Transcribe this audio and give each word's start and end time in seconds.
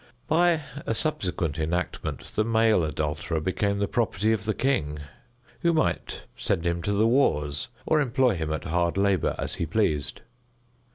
By 0.27 0.63
a 0.87 0.95
subsequent 0.95 1.59
enactment 1.59 2.21
the 2.33 2.43
male 2.43 2.83
adulterer 2.83 3.39
became 3.39 3.77
the 3.77 3.87
property 3.87 4.31
of 4.33 4.45
the 4.45 4.53
king, 4.55 4.97
who 5.59 5.73
might 5.73 6.23
send 6.35 6.65
him 6.65 6.81
to 6.81 6.91
the 6.91 7.05
wars, 7.05 7.67
or 7.85 8.01
employ 8.01 8.33
him 8.33 8.51
at 8.51 8.63
hard 8.63 8.97
labor 8.97 9.35
as 9.37 9.53
he 9.61 9.67
pleased. 9.67 10.21